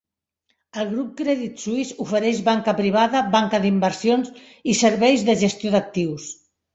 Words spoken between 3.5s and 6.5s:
d'inversions i serveis de gestió d'actius.